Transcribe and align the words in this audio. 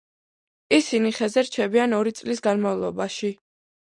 ისინი 0.77 1.11
ხეზე 1.17 1.43
რჩებიან 1.49 1.93
ორი 1.99 2.15
წლის 2.21 2.43
განმავლობაში. 2.47 3.33